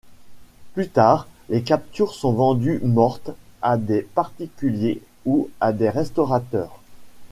[0.73, 3.29] Plus tard, les captures sont vendues mortes
[3.61, 6.79] à des particuliers ou à des restaurateurs.